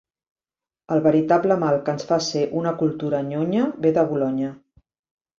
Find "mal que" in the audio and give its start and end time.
1.63-1.93